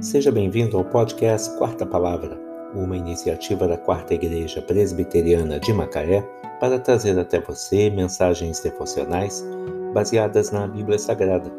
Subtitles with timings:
[0.00, 2.38] Seja bem-vindo ao podcast Quarta Palavra,
[2.72, 6.22] uma iniciativa da Quarta Igreja Presbiteriana de Macaé
[6.60, 9.44] para trazer até você mensagens devocionais
[9.92, 11.52] baseadas na Bíblia Sagrada,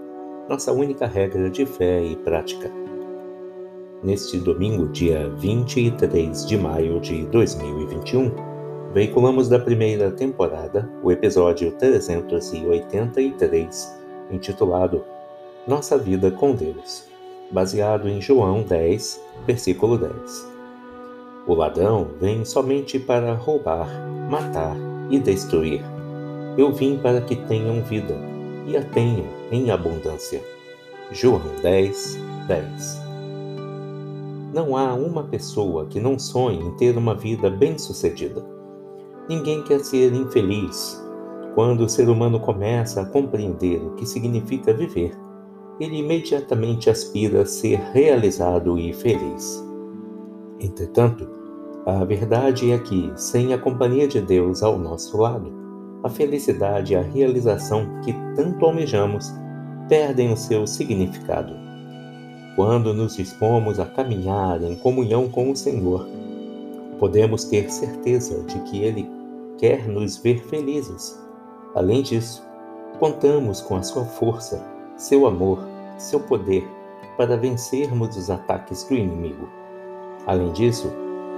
[0.47, 2.71] nossa única regra de fé e prática.
[4.01, 8.31] Neste domingo, dia 23 de maio de 2021,
[8.93, 13.99] veiculamos da primeira temporada o episódio 383,
[14.31, 15.03] intitulado
[15.67, 17.09] Nossa Vida com Deus
[17.51, 20.47] baseado em João 10, versículo 10.
[21.47, 23.89] O ladrão vem somente para roubar,
[24.29, 24.75] matar
[25.09, 25.81] e destruir.
[26.57, 28.15] Eu vim para que tenham vida
[28.67, 30.43] e a tenham em abundância.
[31.11, 33.01] João 10, 10.
[34.53, 38.45] Não há uma pessoa que não sonhe em ter uma vida bem-sucedida.
[39.27, 41.03] Ninguém quer ser infeliz.
[41.55, 45.15] Quando o ser humano começa a compreender o que significa viver,
[45.79, 49.63] ele imediatamente aspira a ser realizado e feliz.
[50.59, 51.27] Entretanto,
[51.85, 55.51] a verdade é que, sem a companhia de Deus ao nosso lado,
[56.03, 59.31] a felicidade e a realização que tanto almejamos
[59.87, 61.53] perdem o seu significado.
[62.55, 66.07] Quando nos dispomos a caminhar em comunhão com o Senhor,
[66.99, 69.09] podemos ter certeza de que Ele
[69.57, 71.17] quer nos ver felizes.
[71.73, 72.45] Além disso,
[72.99, 75.59] contamos com a sua força seu amor,
[75.97, 76.67] seu poder
[77.17, 79.47] para vencermos os ataques do inimigo.
[80.27, 80.91] Além disso,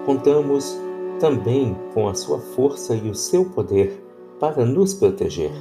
[0.04, 0.78] contamos
[1.20, 4.04] também com a sua força e o seu poder
[4.40, 5.52] para nos proteger.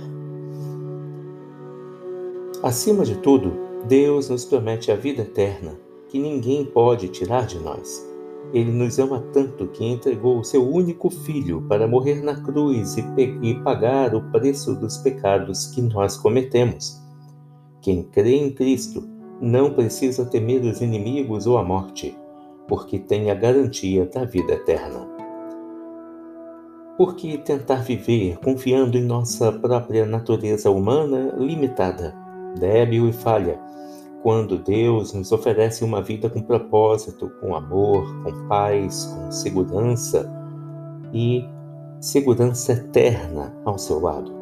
[2.62, 3.53] Acima de tudo,
[3.87, 8.07] Deus nos promete a vida eterna, que ninguém pode tirar de nós.
[8.55, 13.05] Ele nos ama tanto que entregou o seu único filho para morrer na cruz e,
[13.42, 17.09] e pagar o preço dos pecados que nós cometemos.
[17.81, 19.09] Quem crê em Cristo
[19.41, 22.17] não precisa temer os inimigos ou a morte,
[22.69, 25.08] porque tem a garantia da vida eterna.
[26.98, 32.14] Por que tentar viver confiando em nossa própria natureza humana limitada,
[32.58, 33.58] débil e falha,
[34.23, 40.30] quando Deus nos oferece uma vida com propósito, com amor, com paz, com segurança
[41.14, 41.42] e
[41.98, 44.39] segurança eterna ao seu lado?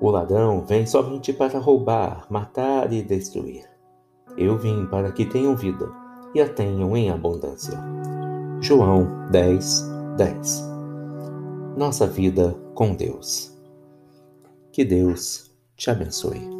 [0.00, 3.64] O ladrão vem somente para roubar, matar e destruir.
[4.36, 5.90] Eu vim para que tenham vida
[6.34, 7.78] e a tenham em abundância.
[8.60, 10.64] João 10, 10
[11.76, 13.56] Nossa vida com Deus.
[14.70, 16.55] Que Deus te abençoe.